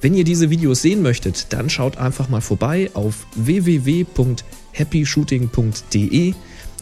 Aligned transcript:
Wenn 0.00 0.14
ihr 0.14 0.24
diese 0.24 0.50
Videos 0.50 0.82
sehen 0.82 1.00
möchtet, 1.00 1.52
dann 1.52 1.70
schaut 1.70 1.96
einfach 1.96 2.28
mal 2.28 2.40
vorbei 2.40 2.90
auf 2.94 3.24
www.happyshooting.de. 3.36 6.34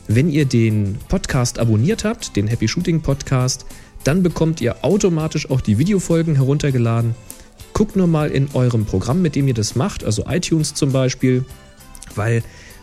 Wenn 0.08 0.30
ihr 0.30 0.46
den 0.46 0.96
Podcast 1.08 1.58
abonniert 1.58 2.04
habt, 2.04 2.34
den 2.34 2.46
Happy 2.46 2.66
Shooting 2.66 3.02
Podcast, 3.02 3.66
dann 4.04 4.22
bekommt 4.22 4.62
ihr 4.62 4.82
automatisch 4.82 5.50
auch 5.50 5.60
die 5.60 5.76
Videofolgen 5.76 6.36
heruntergeladen. 6.36 7.14
Guckt 7.74 7.94
nur 7.94 8.06
mal 8.06 8.30
in 8.30 8.48
eurem 8.54 8.86
Programm, 8.86 9.20
mit 9.20 9.36
dem 9.36 9.48
ihr 9.48 9.54
das 9.54 9.76
macht, 9.76 10.02
also 10.02 10.24
iTunes 10.26 10.72
zum 10.72 10.92
Beispiel, 10.92 11.44
weil 12.14 12.42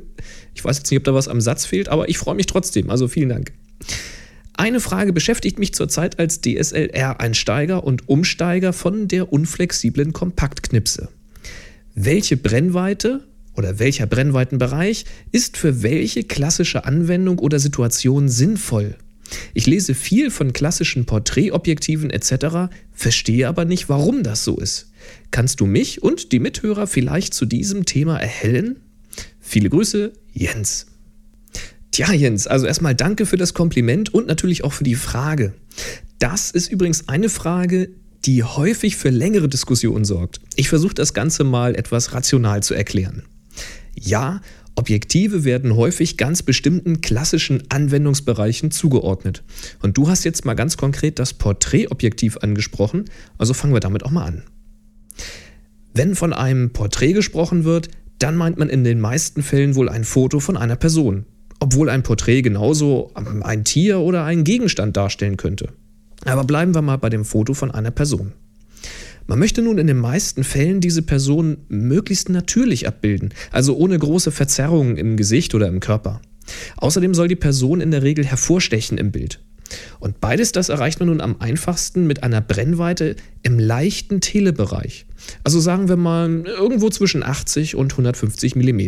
Ich 0.53 0.65
weiß 0.65 0.79
jetzt 0.79 0.91
nicht, 0.91 0.99
ob 0.99 1.05
da 1.05 1.15
was 1.15 1.29
am 1.29 1.41
Satz 1.41 1.65
fehlt, 1.65 1.89
aber 1.89 2.11
ich 2.11 2.19
freue 2.19 2.35
mich 2.35 2.45
trotzdem. 2.45 2.91
Also 2.91 3.09
vielen 3.09 3.31
Dank. 3.31 3.53
Eine 4.61 4.81
Frage 4.81 5.15
beschäftigt 5.15 5.59
mich 5.59 5.73
zurzeit 5.73 6.19
als 6.19 6.43
DSLR-Einsteiger 6.43 7.83
und 7.83 8.11
Umsteiger 8.11 8.75
von 8.75 9.09
der 9.09 9.33
unflexiblen 9.33 10.13
Kompaktknipse. 10.13 11.09
Welche 11.95 12.37
Brennweite 12.37 13.25
oder 13.57 13.79
welcher 13.79 14.07
Brennweitenbereich 14.07 15.07
ist 15.33 15.57
für 15.57 15.83
welche 15.83 16.25
klassische 16.25 16.85
Anwendung 16.85 17.39
oder 17.39 17.59
Situation 17.59 18.29
sinnvoll? 18.29 18.97
Ich 19.55 19.67
lese 19.67 19.95
viel 19.95 20.31
von 20.31 20.53
klassischen 20.53 21.07
Porträtobjektiven 21.07 22.11
etc., 22.11 22.71
verstehe 22.93 23.49
aber 23.49 23.65
nicht, 23.65 23.89
warum 23.89 24.23
das 24.23 24.45
so 24.45 24.59
ist. 24.59 24.91
Kannst 25.31 25.61
du 25.61 25.67
mich 25.67 26.03
und 26.03 26.33
die 26.33 26.39
Mithörer 26.39 26.87
vielleicht 26.87 27.33
zu 27.33 27.47
diesem 27.47 27.87
Thema 27.87 28.19
erhellen? 28.19 28.81
Viele 29.51 29.69
Grüße, 29.69 30.13
Jens. 30.33 30.87
Tja, 31.91 32.13
Jens, 32.13 32.47
also 32.47 32.67
erstmal 32.67 32.95
danke 32.95 33.27
für 33.27 33.37
das 33.37 33.53
Kompliment 33.53 34.15
und 34.15 34.29
natürlich 34.29 34.63
auch 34.63 34.73
für 34.73 34.85
die 34.85 34.95
Frage. 34.95 35.55
Das 36.21 36.53
ist 36.53 36.71
übrigens 36.71 37.09
eine 37.09 37.29
Frage, 37.29 37.91
die 38.27 38.45
häufig 38.45 38.95
für 38.95 39.11
längere 39.11 39.49
Diskussionen 39.49 40.05
sorgt. 40.05 40.41
Ich 40.55 40.69
versuche 40.69 40.95
das 40.95 41.15
Ganze 41.15 41.43
mal 41.43 41.75
etwas 41.75 42.13
rational 42.13 42.63
zu 42.63 42.75
erklären. 42.75 43.25
Ja, 43.99 44.41
Objektive 44.77 45.43
werden 45.43 45.75
häufig 45.75 46.17
ganz 46.17 46.45
bestimmten 46.45 47.01
klassischen 47.01 47.65
Anwendungsbereichen 47.71 48.71
zugeordnet. 48.71 49.43
Und 49.83 49.99
du 49.99 50.09
hast 50.09 50.23
jetzt 50.23 50.45
mal 50.45 50.55
ganz 50.55 50.77
konkret 50.77 51.19
das 51.19 51.35
Porträtobjektiv 51.35 52.37
angesprochen, 52.37 53.07
also 53.37 53.53
fangen 53.53 53.75
wir 53.75 53.81
damit 53.81 54.05
auch 54.05 54.13
mal 54.13 54.27
an. 54.27 54.45
Wenn 55.93 56.15
von 56.15 56.33
einem 56.33 56.71
Porträt 56.73 57.15
gesprochen 57.15 57.65
wird, 57.65 57.89
dann 58.21 58.37
meint 58.37 58.59
man 58.59 58.69
in 58.69 58.85
den 58.85 59.01
meisten 59.01 59.43
Fällen 59.43 59.75
wohl 59.75 59.89
ein 59.89 60.05
Foto 60.05 60.41
von 60.41 60.57
einer 60.57 60.77
Person, 60.77 61.25
obwohl 61.59 61.89
ein 61.89 62.03
Porträt 62.03 62.43
genauso 62.43 63.13
ein 63.15 63.65
Tier 63.65 63.99
oder 64.01 64.25
einen 64.25 64.45
Gegenstand 64.45 64.97
darstellen 64.97 65.37
könnte. 65.37 65.71
Aber 66.27 66.45
bleiben 66.45 66.75
wir 66.75 66.83
mal 66.83 66.99
bei 66.99 67.09
dem 67.09 67.25
Foto 67.25 67.55
von 67.55 67.71
einer 67.71 67.91
Person. 67.91 68.33
Man 69.27 69.39
möchte 69.39 69.63
nun 69.63 69.79
in 69.79 69.87
den 69.87 69.97
meisten 69.97 70.45
Fällen 70.45 70.81
diese 70.81 71.03
Person 71.03 71.59
möglichst 71.69 72.29
natürlich 72.29 72.87
abbilden, 72.87 73.33
also 73.53 73.77
ohne 73.77 73.99
große 73.99 74.33
Verzerrungen 74.33 74.97
im 74.97 75.17
Gesicht 75.17 75.55
oder 75.55 75.69
im 75.69 75.81
Körper. 75.81 76.21
Außerdem 76.77 77.15
soll 77.15 77.29
die 77.29 77.37
Person 77.37 77.81
in 77.81 77.91
der 77.91 78.03
Regel 78.03 78.27
hervorstechen 78.27 78.99
im 78.99 79.13
Bild. 79.13 79.41
Und 79.99 80.21
beides 80.21 80.53
das 80.53 80.69
erreicht 80.69 81.01
man 81.01 81.09
nun 81.09 81.21
am 81.21 81.37
einfachsten 81.41 82.07
mit 82.07 82.23
einer 82.23 82.41
Brennweite 82.41 83.17
im 83.43 83.59
leichten 83.59 84.21
Telebereich. 84.21 85.07
Also 85.45 85.61
sagen 85.61 85.89
wir 85.89 85.97
mal 85.97 86.45
irgendwo 86.47 86.91
zwischen 86.91 87.23
80 87.23 87.77
und 87.77 87.93
150 87.93 88.57
mm. 88.57 88.81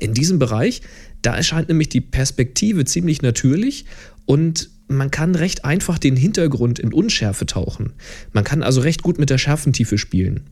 In 0.00 0.14
diesem 0.14 0.38
Bereich, 0.38 0.82
da 1.22 1.36
erscheint 1.36 1.68
nämlich 1.68 1.88
die 1.88 2.00
Perspektive 2.00 2.84
ziemlich 2.84 3.22
natürlich 3.22 3.84
und 4.26 4.70
man 4.88 5.10
kann 5.10 5.34
recht 5.34 5.64
einfach 5.64 5.98
den 5.98 6.16
Hintergrund 6.16 6.78
in 6.78 6.92
Unschärfe 6.92 7.46
tauchen. 7.46 7.92
Man 8.32 8.44
kann 8.44 8.62
also 8.62 8.80
recht 8.80 9.02
gut 9.02 9.18
mit 9.18 9.30
der 9.30 9.38
Schärfentiefe 9.38 9.98
spielen. 9.98 10.44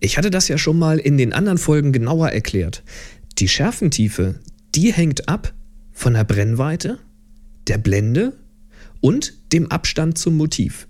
Ich 0.00 0.16
hatte 0.16 0.30
das 0.30 0.48
ja 0.48 0.58
schon 0.58 0.78
mal 0.78 0.98
in 0.98 1.18
den 1.18 1.32
anderen 1.32 1.58
Folgen 1.58 1.92
genauer 1.92 2.30
erklärt. 2.30 2.82
Die 3.38 3.48
Schärfentiefe, 3.48 4.40
die 4.74 4.92
hängt 4.92 5.28
ab 5.28 5.52
von 5.92 6.14
der 6.14 6.24
Brennweite, 6.24 6.98
der 7.68 7.78
Blende 7.78 8.32
und 9.00 9.34
dem 9.52 9.70
Abstand 9.70 10.18
zum 10.18 10.36
Motiv. 10.36 10.86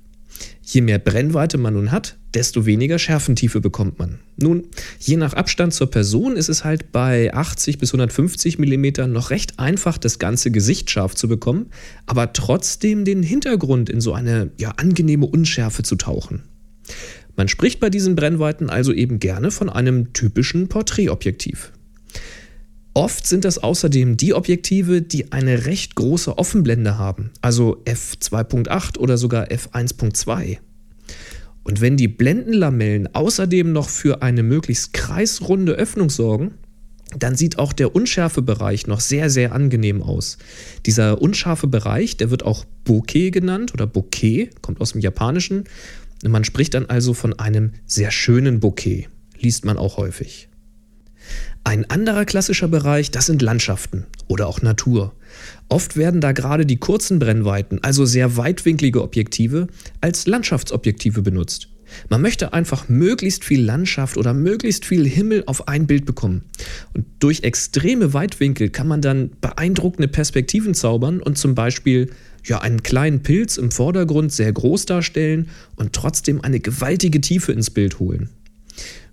Je 0.63 0.81
mehr 0.81 0.99
Brennweite 0.99 1.59
man 1.59 1.75
nun 1.75 1.91
hat, 1.91 2.17
desto 2.35 2.65
weniger 2.65 2.99
Schärfentiefe 2.99 3.61
bekommt 3.61 3.99
man. 3.99 4.21
Nun, 4.37 4.69
je 5.01 5.17
nach 5.17 5.35
Abstand 5.35 5.75
zur 5.75 5.91
Person 5.91 6.37
ist 6.37 6.49
es 6.49 6.65
halt 6.65 6.93
bei 6.93 7.35
80 7.35 7.79
bis 7.79 7.91
150 7.91 8.59
mm 8.59 9.11
noch 9.11 9.31
recht 9.31 9.59
einfach, 9.59 9.99
das 9.99 10.19
ganze 10.19 10.51
Gesicht 10.51 10.91
scharf 10.91 11.15
zu 11.15 11.29
bekommen, 11.29 11.67
aber 12.07 12.33
trotzdem 12.33 13.05
den 13.05 13.23
Hintergrund 13.23 13.91
in 13.91 14.01
so 14.01 14.13
eine 14.13 14.51
ja, 14.59 14.71
angenehme 14.77 15.27
Unschärfe 15.27 15.83
zu 15.83 15.97
tauchen. 15.97 16.45
Man 17.37 17.49
spricht 17.49 17.81
bei 17.81 17.91
diesen 17.91 18.17
Brennweiten 18.17 18.71
also 18.71 18.93
eben 18.93 19.19
gerne 19.19 19.51
von 19.51 19.69
einem 19.69 20.13
typischen 20.13 20.69
Porträtobjektiv. 20.69 21.73
Oft 22.93 23.27
sind 23.27 23.45
das 23.45 23.59
außerdem 23.59 24.17
die 24.17 24.35
Objektive, 24.35 25.01
die 25.01 25.31
eine 25.31 25.67
recht 25.67 25.95
große 25.95 26.37
Offenblende 26.39 26.99
haben, 26.99 27.31
also 27.41 27.81
f2.8 27.85 28.99
oder 28.99 29.17
sogar 29.17 29.47
f1.2. 29.47 30.59
Und 31.63 31.81
wenn 31.81 31.97
die 31.97 32.09
Blendenlamellen 32.09 33.15
außerdem 33.15 33.73
noch 33.73 33.89
für 33.89 34.23
eine 34.23 34.43
möglichst 34.43 34.93
kreisrunde 34.93 35.73
Öffnung 35.73 36.11
sorgen, 36.11 36.55
dann 37.17 37.37
sieht 37.37 37.59
auch 37.59 37.73
der 37.73 37.95
unschärfe 37.95 38.43
Bereich 38.43 38.87
noch 38.87 39.01
sehr, 39.01 39.31
sehr 39.31 39.53
angenehm 39.53 40.03
aus. 40.03 40.39
Dieser 40.87 41.21
unscharfe 41.21 41.67
Bereich, 41.67 42.17
der 42.17 42.31
wird 42.31 42.45
auch 42.45 42.65
Bokeh 42.85 43.31
genannt 43.31 43.73
oder 43.73 43.87
Bokeh, 43.87 44.51
kommt 44.63 44.81
aus 44.81 44.93
dem 44.93 45.01
Japanischen. 45.01 45.65
Man 46.27 46.45
spricht 46.45 46.75
dann 46.75 46.87
also 46.87 47.15
von 47.15 47.39
einem 47.39 47.73
sehr 47.87 48.11
schönen 48.11 48.61
Bokeh, 48.61 49.09
liest 49.39 49.65
man 49.65 49.77
auch 49.77 49.97
häufig. 49.97 50.50
Ein 51.65 51.89
anderer 51.89 52.25
klassischer 52.25 52.69
Bereich, 52.69 53.11
das 53.11 53.27
sind 53.27 53.43
Landschaften 53.43 54.07
oder 54.29 54.47
auch 54.47 54.63
Natur. 54.63 55.15
Oft 55.69 55.97
werden 55.97 56.21
da 56.21 56.33
gerade 56.33 56.67
die 56.67 56.79
kurzen 56.79 57.19
Brennweiten, 57.19 57.79
also 57.83 58.05
sehr 58.05 58.37
weitwinklige 58.37 59.03
Objektive, 59.03 59.69
als 60.01 60.27
Landschaftsobjektive 60.27 61.23
benutzt. 61.23 61.69
Man 62.09 62.23
möchte 62.23 62.53
einfach 62.53 62.89
möglichst 62.89 63.45
viel 63.45 63.63
Landschaft 63.63 64.17
oder 64.17 64.33
möglichst 64.33 64.85
viel 64.85 65.07
Himmel 65.07 65.43
auf 65.47 65.69
ein 65.69 65.87
Bild 65.87 66.07
bekommen. 66.07 66.45
Und 66.95 67.05
durch 67.19 67.43
extreme 67.43 68.15
Weitwinkel 68.15 68.71
kann 68.71 68.89
man 68.89 69.03
dann 69.03 69.31
beeindruckende 69.41 70.09
Perspektiven 70.09 70.75
zaubern 70.75 71.21
und 71.21 71.37
zum 71.37 71.55
Beispiel 71.55 72.11
ja, 72.45 72.61
einen 72.61 72.83
kleinen 72.83 73.23
Pilz 73.23 73.57
im 73.59 73.71
Vordergrund 73.71 74.33
sehr 74.33 74.53
groß 74.53 74.87
darstellen 74.87 75.49
und 75.77 75.93
trotzdem 75.93 76.41
eine 76.41 76.61
gewaltige 76.61 77.21
Tiefe 77.21 77.53
ins 77.53 77.71
Bild 77.71 77.99
holen. 77.99 78.31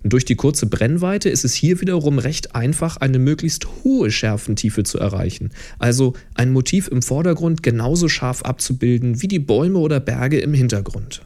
Und 0.02 0.12
durch 0.12 0.24
die 0.24 0.36
kurze 0.36 0.66
Brennweite 0.66 1.28
ist 1.28 1.44
es 1.44 1.54
hier 1.54 1.80
wiederum 1.80 2.18
recht 2.18 2.54
einfach, 2.54 2.98
eine 2.98 3.18
möglichst 3.18 3.66
hohe 3.82 4.10
Schärfentiefe 4.10 4.84
zu 4.84 4.98
erreichen. 4.98 5.50
Also 5.78 6.14
ein 6.34 6.52
Motiv 6.52 6.88
im 6.88 7.02
Vordergrund 7.02 7.62
genauso 7.62 8.08
scharf 8.08 8.42
abzubilden 8.42 9.22
wie 9.22 9.28
die 9.28 9.40
Bäume 9.40 9.78
oder 9.78 10.00
Berge 10.00 10.38
im 10.38 10.54
Hintergrund. 10.54 11.22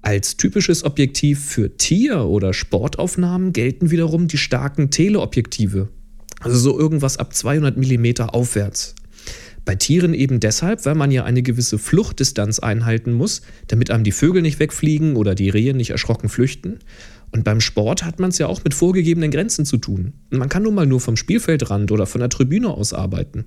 Als 0.00 0.36
typisches 0.36 0.84
Objektiv 0.84 1.44
für 1.44 1.76
Tier- 1.76 2.24
oder 2.24 2.54
Sportaufnahmen 2.54 3.52
gelten 3.52 3.90
wiederum 3.90 4.26
die 4.26 4.38
starken 4.38 4.90
Teleobjektive, 4.90 5.88
also 6.40 6.58
so 6.58 6.78
irgendwas 6.78 7.18
ab 7.18 7.34
200 7.34 7.76
mm 7.76 8.22
aufwärts. 8.28 8.96
Bei 9.64 9.76
Tieren 9.76 10.12
eben 10.12 10.40
deshalb, 10.40 10.84
weil 10.86 10.96
man 10.96 11.10
ja 11.12 11.24
eine 11.24 11.42
gewisse 11.42 11.78
Fluchtdistanz 11.78 12.58
einhalten 12.58 13.12
muss, 13.12 13.42
damit 13.68 13.90
einem 13.90 14.02
die 14.02 14.12
Vögel 14.12 14.42
nicht 14.42 14.58
wegfliegen 14.58 15.14
oder 15.14 15.34
die 15.34 15.50
Rehe 15.50 15.74
nicht 15.74 15.90
erschrocken 15.90 16.28
flüchten. 16.28 16.80
Und 17.30 17.44
beim 17.44 17.60
Sport 17.60 18.04
hat 18.04 18.18
man 18.18 18.30
es 18.30 18.38
ja 18.38 18.46
auch 18.46 18.62
mit 18.64 18.74
vorgegebenen 18.74 19.30
Grenzen 19.30 19.64
zu 19.64 19.78
tun. 19.78 20.12
man 20.30 20.48
kann 20.48 20.64
nun 20.64 20.74
mal 20.74 20.86
nur 20.86 21.00
vom 21.00 21.16
Spielfeldrand 21.16 21.90
oder 21.90 22.06
von 22.06 22.20
der 22.20 22.28
Tribüne 22.28 22.68
aus 22.68 22.92
arbeiten. 22.92 23.44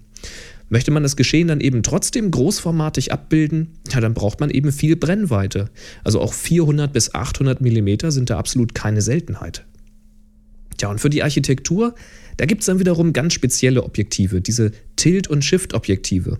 Möchte 0.69 0.89
man 0.89 1.03
das 1.03 1.15
Geschehen 1.15 1.49
dann 1.49 1.59
eben 1.59 1.83
trotzdem 1.83 2.31
großformatig 2.31 3.11
abbilden, 3.11 3.73
ja, 3.91 3.99
dann 3.99 4.15
braucht 4.15 4.39
man 4.39 4.49
eben 4.49 4.71
viel 4.71 4.95
Brennweite. 4.95 5.69
Also 6.03 6.19
auch 6.19 6.33
400 6.33 6.91
bis 6.91 7.13
800 7.13 7.61
Millimeter 7.61 8.11
sind 8.11 8.31
da 8.31 8.39
absolut 8.39 8.73
keine 8.73 9.03
Seltenheit. 9.03 9.65
Tja, 10.77 10.89
und 10.89 10.99
für 10.99 11.09
die 11.09 11.23
Architektur 11.23 11.95
da 12.37 12.45
gibt 12.45 12.61
es 12.61 12.65
dann 12.65 12.79
wiederum 12.79 13.13
ganz 13.13 13.33
spezielle 13.33 13.83
Objektive, 13.83 14.41
diese 14.41 14.71
Tilt- 14.95 15.27
und 15.27 15.43
Shift-Objektive. 15.43 16.37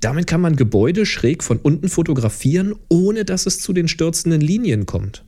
Damit 0.00 0.26
kann 0.26 0.40
man 0.40 0.56
Gebäude 0.56 1.06
schräg 1.06 1.44
von 1.44 1.58
unten 1.58 1.88
fotografieren, 1.88 2.74
ohne 2.88 3.24
dass 3.24 3.46
es 3.46 3.60
zu 3.60 3.72
den 3.72 3.88
stürzenden 3.88 4.40
Linien 4.40 4.86
kommt. 4.86 5.24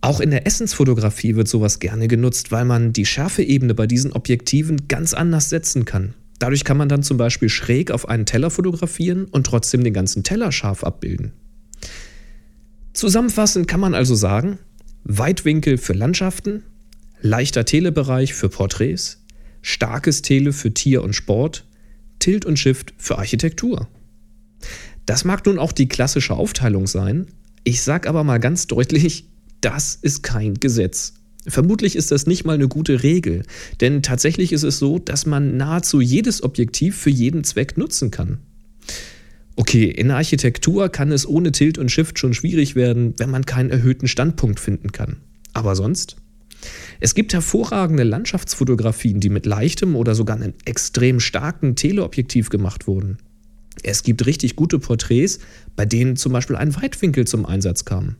Auch 0.00 0.20
in 0.20 0.30
der 0.30 0.46
Essensfotografie 0.46 1.34
wird 1.34 1.48
sowas 1.48 1.80
gerne 1.80 2.06
genutzt, 2.06 2.52
weil 2.52 2.64
man 2.64 2.92
die 2.92 3.06
Schärfeebene 3.06 3.74
bei 3.74 3.88
diesen 3.88 4.12
Objektiven 4.12 4.86
ganz 4.86 5.14
anders 5.14 5.50
setzen 5.50 5.84
kann. 5.84 6.14
Dadurch 6.38 6.64
kann 6.64 6.76
man 6.76 6.88
dann 6.88 7.02
zum 7.02 7.16
Beispiel 7.16 7.48
schräg 7.48 7.90
auf 7.90 8.08
einen 8.08 8.26
Teller 8.26 8.50
fotografieren 8.50 9.24
und 9.24 9.46
trotzdem 9.46 9.82
den 9.82 9.94
ganzen 9.94 10.22
Teller 10.22 10.52
scharf 10.52 10.84
abbilden. 10.84 11.32
Zusammenfassend 12.92 13.66
kann 13.66 13.80
man 13.80 13.94
also 13.94 14.14
sagen, 14.14 14.58
Weitwinkel 15.02 15.76
für 15.76 15.94
Landschaften, 15.94 16.62
leichter 17.24 17.64
Telebereich 17.64 18.34
für 18.34 18.50
Porträts, 18.50 19.24
starkes 19.62 20.20
Tele 20.20 20.52
für 20.52 20.74
Tier 20.74 21.02
und 21.02 21.14
Sport, 21.14 21.64
Tilt 22.18 22.44
und 22.44 22.58
Shift 22.58 22.92
für 22.98 23.16
Architektur. 23.16 23.88
Das 25.06 25.24
mag 25.24 25.44
nun 25.46 25.58
auch 25.58 25.72
die 25.72 25.88
klassische 25.88 26.34
Aufteilung 26.34 26.86
sein, 26.86 27.26
ich 27.64 27.82
sag 27.82 28.06
aber 28.06 28.24
mal 28.24 28.38
ganz 28.38 28.66
deutlich, 28.66 29.24
das 29.62 29.98
ist 30.00 30.22
kein 30.22 30.54
Gesetz. 30.54 31.14
Vermutlich 31.46 31.96
ist 31.96 32.10
das 32.10 32.26
nicht 32.26 32.44
mal 32.44 32.54
eine 32.54 32.68
gute 32.68 33.02
Regel, 33.02 33.42
denn 33.80 34.02
tatsächlich 34.02 34.52
ist 34.52 34.62
es 34.62 34.78
so, 34.78 34.98
dass 34.98 35.24
man 35.24 35.56
nahezu 35.56 36.02
jedes 36.02 36.42
Objektiv 36.42 36.94
für 36.94 37.10
jeden 37.10 37.42
Zweck 37.42 37.78
nutzen 37.78 38.10
kann. 38.10 38.38
Okay, 39.56 39.84
in 39.84 40.08
der 40.08 40.16
Architektur 40.16 40.90
kann 40.90 41.10
es 41.10 41.26
ohne 41.26 41.52
Tilt 41.52 41.78
und 41.78 41.90
Shift 41.90 42.18
schon 42.18 42.34
schwierig 42.34 42.76
werden, 42.76 43.14
wenn 43.16 43.30
man 43.30 43.46
keinen 43.46 43.70
erhöhten 43.70 44.08
Standpunkt 44.08 44.60
finden 44.60 44.92
kann. 44.92 45.16
Aber 45.54 45.74
sonst? 45.74 46.16
Es 47.00 47.14
gibt 47.14 47.32
hervorragende 47.32 48.02
Landschaftsfotografien, 48.02 49.20
die 49.20 49.28
mit 49.28 49.46
leichtem 49.46 49.96
oder 49.96 50.14
sogar 50.14 50.36
einem 50.36 50.54
extrem 50.64 51.20
starken 51.20 51.76
Teleobjektiv 51.76 52.48
gemacht 52.50 52.86
wurden. 52.86 53.18
Es 53.82 54.02
gibt 54.02 54.26
richtig 54.26 54.56
gute 54.56 54.78
Porträts, 54.78 55.40
bei 55.76 55.84
denen 55.84 56.16
zum 56.16 56.32
Beispiel 56.32 56.56
ein 56.56 56.74
Weitwinkel 56.76 57.26
zum 57.26 57.44
Einsatz 57.44 57.84
kam. 57.84 58.16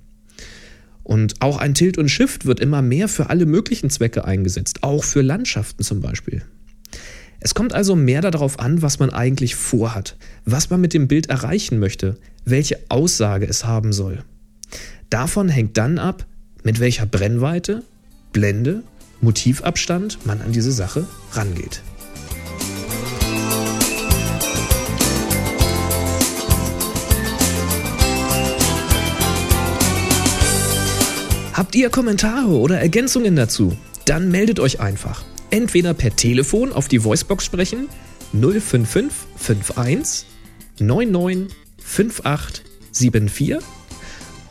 Und 1.02 1.35
auch 1.41 1.58
ein 1.58 1.75
Tilt 1.75 1.99
und 1.99 2.08
Shift 2.08 2.46
wird 2.46 2.61
immer 2.61 2.82
mehr 2.82 3.08
für 3.08 3.29
alle 3.31 3.46
möglichen 3.46 3.91
Zwecke 3.91 4.25
eingesetzt, 4.25 4.82
auch 4.82 5.05
für 5.05 5.20
Landschaften 5.20 5.85
zum 5.85 6.00
Beispiel. 6.00 6.43
Es 7.41 7.55
kommt 7.55 7.75
also 7.75 7.94
mehr 7.94 8.23
darauf 8.23 8.58
an, 8.58 8.81
was 8.81 8.99
man 8.99 9.11
eigentlich 9.11 9.55
vorhat, 9.55 10.17
was 10.46 10.70
man 10.70 10.81
mit 10.81 10.94
dem 10.94 11.08
Bild 11.08 11.26
erreichen 11.29 11.79
möchte, 11.79 12.17
welche 12.46 12.79
Aussage 12.88 13.46
es 13.46 13.67
haben 13.67 13.93
soll. 13.93 14.25
Davon 15.11 15.50
hängt 15.50 15.76
dann 15.76 15.99
ab, 15.99 16.26
mit 16.62 16.81
welcher 16.81 17.05
Brennweite, 17.05 17.82
Blende, 18.35 18.83
Motivabstand 19.23 20.27
man 20.27 20.43
an 20.43 20.53
diese 20.53 20.73
Sache 20.73 21.07
rangeht. 21.33 21.83
Habt 31.53 31.77
ihr 31.77 31.89
Kommentare 31.91 32.49
oder 32.49 32.81
Ergänzungen 32.81 33.37
dazu? 33.37 33.77
Dann 34.05 34.33
meldet 34.33 34.59
euch 34.59 34.81
einfach. 34.81 35.25
Entweder 35.51 35.95
per 35.95 36.17
Telefon 36.17 36.73
auf 36.73 36.89
die 36.89 37.05
Voicebox 37.05 37.45
sprechen 37.45 37.89
055 38.33 39.13
51 39.39 40.27
99 40.81 41.57
5874 41.79 43.59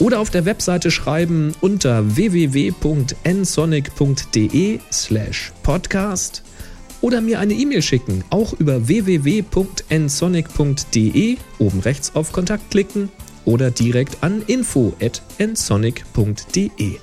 oder 0.03 0.19
auf 0.19 0.29
der 0.29 0.43
Webseite 0.43 0.91
schreiben 0.91 1.53
unter 1.61 2.17
www.nsonic.de 2.17 4.79
slash 4.91 5.53
podcast 5.63 6.43
oder 6.99 7.21
mir 7.21 7.39
eine 7.39 7.53
E-Mail 7.53 7.81
schicken, 7.81 8.25
auch 8.29 8.51
über 8.51 8.89
www.nsonic.de, 8.89 11.37
oben 11.57 11.79
rechts 11.79 12.13
auf 12.15 12.33
Kontakt 12.33 12.69
klicken 12.69 13.09
oder 13.45 13.71
direkt 13.71 14.21
an 14.23 14.41
info.nsonic.de. 14.45 16.97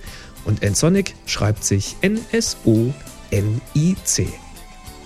Und 0.45 0.63
nsonic 0.63 1.15
schreibt 1.25 1.65
sich 1.65 1.97
N-S-O-N-I-C. 2.03 2.91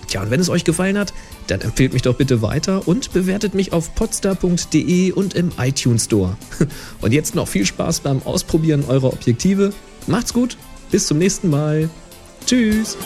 Tja, 0.07 0.21
und 0.21 0.31
wenn 0.31 0.39
es 0.39 0.49
euch 0.49 0.63
gefallen 0.63 0.97
hat, 0.97 1.13
dann 1.47 1.61
empfehlt 1.61 1.93
mich 1.93 2.01
doch 2.01 2.15
bitte 2.15 2.41
weiter 2.41 2.87
und 2.87 3.13
bewertet 3.13 3.53
mich 3.53 3.73
auf 3.73 3.93
podstar.de 3.95 5.11
und 5.11 5.33
im 5.33 5.51
iTunes 5.57 6.05
Store. 6.05 6.37
Und 7.01 7.13
jetzt 7.13 7.35
noch 7.35 7.47
viel 7.47 7.65
Spaß 7.65 8.01
beim 8.01 8.21
Ausprobieren 8.23 8.83
eurer 8.87 9.13
Objektive. 9.13 9.73
Macht's 10.07 10.33
gut, 10.33 10.57
bis 10.91 11.07
zum 11.07 11.17
nächsten 11.17 11.49
Mal. 11.49 11.89
Tschüss. 12.45 12.97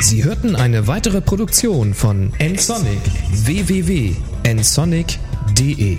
Sie 0.00 0.22
hörten 0.22 0.54
eine 0.54 0.86
weitere 0.86 1.20
Produktion 1.20 1.94
von 1.94 2.32
nsonic 2.38 3.00
www.nsonic.de 3.44 5.98